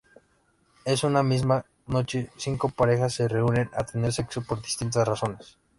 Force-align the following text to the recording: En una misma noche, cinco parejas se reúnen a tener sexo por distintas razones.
En 0.83 0.97
una 1.07 1.21
misma 1.21 1.63
noche, 1.85 2.31
cinco 2.35 2.69
parejas 2.69 3.13
se 3.13 3.27
reúnen 3.27 3.69
a 3.75 3.83
tener 3.85 4.11
sexo 4.11 4.41
por 4.41 4.59
distintas 4.59 5.07
razones. 5.07 5.59